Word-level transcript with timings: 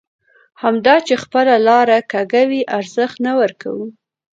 همدا 0.61 0.95
چې 1.07 1.13
خپله 1.23 1.55
لاره 1.67 1.99
کږوي 2.11 2.61
ارزښت 2.77 3.15
نه 3.25 3.31
ورکوو. 3.39 3.85